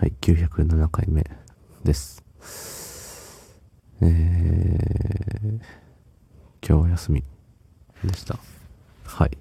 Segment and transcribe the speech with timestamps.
[0.00, 1.28] はい、907回目
[1.82, 2.22] です。
[4.00, 5.60] えー、
[6.64, 7.24] 今日は休み
[8.04, 8.38] でした。
[9.04, 9.36] はい。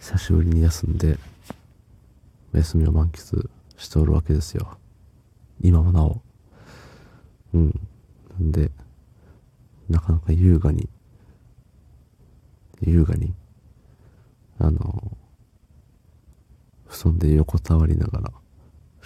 [0.00, 1.18] 久しぶりに休んで、
[2.54, 4.78] 休みを満喫しておるわけですよ。
[5.60, 6.22] 今もなお。
[7.52, 7.80] うん。
[8.40, 8.70] なんで、
[9.90, 10.88] なかなか優雅に、
[12.80, 13.34] 優雅に、
[14.58, 15.12] あの、
[16.86, 18.32] 布団で横たわりながら、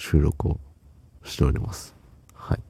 [0.03, 0.61] 収録を
[1.23, 1.95] しております。
[2.35, 2.61] はい。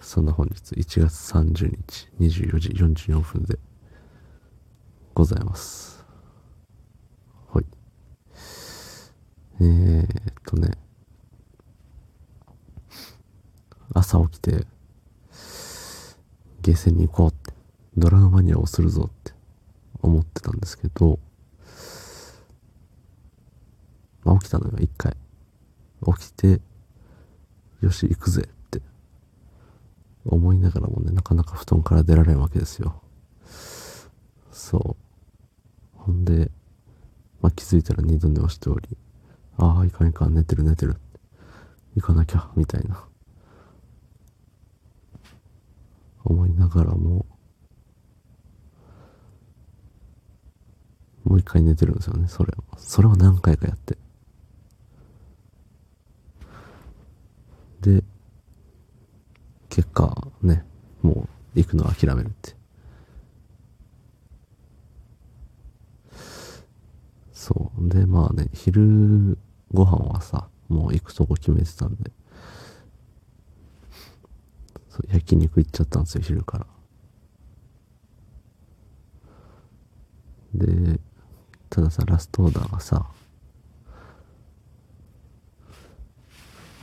[0.00, 3.56] そんな本日1月30日24時44分で
[5.14, 6.04] ございます。
[7.52, 7.64] はい。
[9.60, 10.72] えー、っとね、
[13.94, 14.66] 朝起きて、
[16.62, 17.54] ゲーセンに行こうって、
[17.96, 19.32] ドラムマニアをするぞって
[20.02, 21.20] 思ってたんですけど、
[24.24, 25.16] まあ起きたのよ、一回。
[26.06, 26.60] 起きて、
[27.80, 28.80] よし、行くぜって
[30.24, 33.02] 思いながらもね、なかなか布団から出られんわけですよ。
[34.50, 35.98] そう。
[35.98, 36.50] ほんで、
[37.40, 38.96] まあ、気づいたら二度寝をしており、
[39.56, 40.96] ああ、いかんいかん、寝てる寝てる。
[41.94, 43.04] 行かなきゃ、みたいな。
[46.24, 47.26] 思いながらも、
[51.24, 52.76] もう一回寝てるんですよね、それを。
[52.78, 53.98] それを何回かやって。
[57.88, 58.04] で、
[59.70, 60.64] 結果ね、
[61.00, 62.54] もう行くのを諦めるって。
[67.32, 67.88] そう。
[67.88, 69.38] で、まあね、昼
[69.72, 72.10] ご飯はさ、もう行くとこ決めてたんで、
[74.90, 76.66] そう焼肉行っちゃったんですよ、昼から。
[80.54, 81.00] で、
[81.70, 83.06] たださ、ラストオーダーがさ、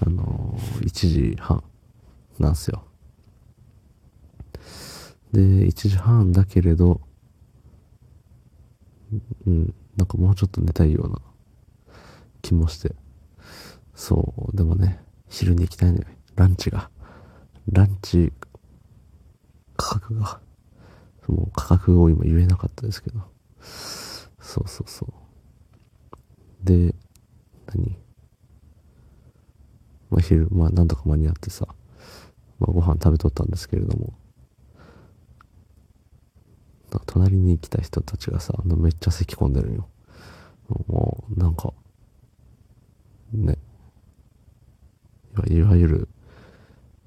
[0.02, 0.35] あの、
[0.82, 1.64] 1時半
[2.40, 2.86] なんすよ。
[5.32, 7.02] で、1時半だけれど、
[9.46, 11.20] うん、なんかもうちょっと寝たいような
[12.42, 12.96] 気もして。
[13.94, 15.00] そう、でもね、
[15.30, 16.06] 昼に行きたいのよ。
[16.36, 16.90] ランチが。
[17.72, 18.32] ランチ、
[19.78, 20.40] 価格が、
[21.28, 23.20] もう価格を今言えなかったですけど。
[23.62, 26.66] そうそうそう。
[26.66, 26.94] で、
[27.68, 27.98] 何？
[30.16, 31.68] まあ、昼、まあ、なんとか間に合ってさ、
[32.60, 34.14] まあ、ご飯食べとったんですけれども、
[37.06, 39.90] 隣に来た人たちがさ、めっちゃ咳込んでるよ。
[40.88, 41.74] もう、なんか、
[43.34, 43.58] ね、
[45.50, 46.08] いわゆる、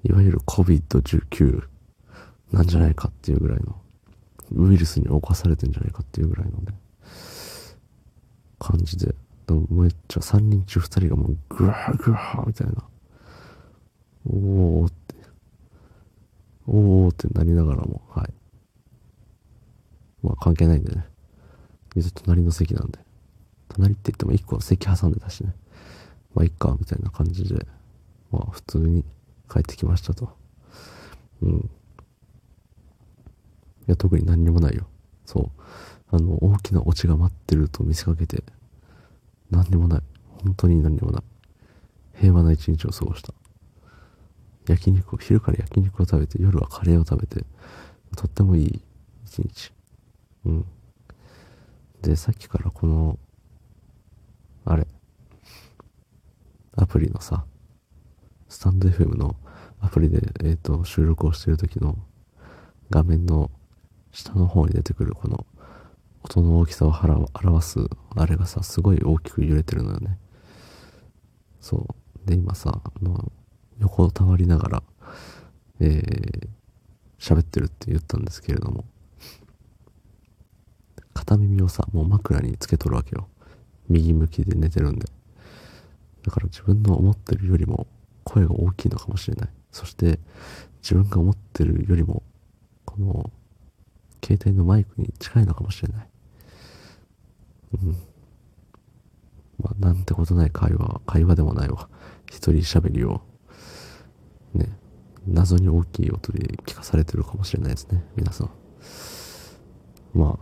[0.05, 1.63] いわゆる COVID-19
[2.53, 3.81] なんじゃないかっていうぐらいの、
[4.53, 6.79] ウイルスに侵されてんじゃないかっていうぐらいのね、
[8.59, 9.15] 感じで、
[9.47, 12.85] でもめっちゃ3人中2人がもうグワーグワーみたいな、
[14.31, 15.15] おーって、
[16.67, 18.33] おーってなりながらも、はい。
[20.23, 21.05] まあ関係ないんでね。
[21.95, 22.99] 水隣の席なんで。
[23.69, 25.55] 隣って言っても1個席挟んでたしね。
[26.35, 27.67] まあいっか、みたいな感じで、
[28.31, 29.05] まあ普通に
[29.51, 30.31] 帰ってきましたと。
[31.43, 31.71] うん。
[33.89, 34.87] いや、特に何にもないよ。
[35.25, 35.63] そう。
[36.11, 38.43] あの、大きなオチが待ってると見せかけて、
[39.51, 40.03] 何にもない。
[40.45, 41.23] 本当に何にもない。
[42.15, 43.33] 平和な一日を過ごした。
[44.69, 47.45] 焼肉、昼から焼肉を食べて、夜はカレーを食べて、
[48.17, 48.83] とってもいい
[49.27, 49.73] 一日。
[50.45, 50.65] うん。
[52.03, 53.19] で、さっきからこの、
[54.65, 54.87] あれ、
[56.77, 57.45] アプリのさ、
[58.49, 59.37] スタンド FM の
[59.81, 61.97] アプリで、えっ、ー、と、収録をしてる時の
[62.91, 63.51] 画面の
[64.13, 65.47] 下の方に出てくるこの
[66.23, 66.95] 音の大きさを
[67.35, 67.79] 表す
[68.17, 70.19] あれがさ、すごい大きく揺れてるのよね。
[71.61, 71.87] そ
[72.25, 72.29] う。
[72.29, 72.81] で、今さ、
[73.81, 74.83] 横たわりながら、
[75.81, 76.49] えー、
[77.19, 78.85] 喋ってるって言ったんですけれども、
[81.15, 83.29] 片耳をさ、もう枕につけとるわけよ。
[83.89, 85.07] 右向きで寝てるんで。
[86.23, 87.87] だから自分の思ってるよりも
[88.25, 89.49] 声が大きいのかもしれない。
[89.73, 90.19] そして
[90.83, 92.23] 自分が思ってるよりも、
[92.85, 93.31] この
[94.25, 96.09] 携帯のマイクに近いのかもしれない。
[97.83, 97.97] うん。
[99.59, 101.89] まあ、なんてことない会話、会話でもないわ。
[102.27, 103.23] 一人喋りを
[104.55, 104.79] ね、
[105.27, 108.51] 謎に大きい音で聞かされてるかもしれないですね、皆さん。
[110.15, 110.39] ま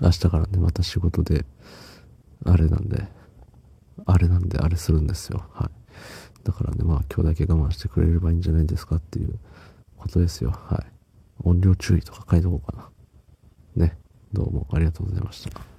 [0.00, 1.44] あ、明日からね、また仕事で、
[2.44, 3.06] あれなんで、
[4.04, 5.44] あれなんであれするんですよ。
[5.52, 5.70] はい。
[6.44, 9.38] だからね、まあ今日だけ我慢してくれればいいんじゃないですかっていう
[9.96, 10.50] ことですよ。
[10.50, 10.92] はい。
[11.42, 12.76] 音量注意とか書いとこうか
[13.76, 13.86] な。
[13.86, 13.98] ね。
[14.32, 15.75] どうもありがとうございました。